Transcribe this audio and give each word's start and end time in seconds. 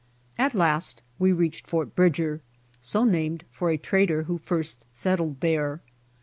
At 0.39 0.55
LAST 0.55 1.03
we 1.19 1.31
reached 1.31 1.67
Fort 1.67 1.93
Bridger, 1.93 2.41
so 2.79 3.03
named 3.03 3.43
for 3.51 3.69
a 3.69 3.77
trader 3.77 4.23
who 4.23 4.39
first 4.39 4.83
settled 4.93 5.41
there. 5.41 5.81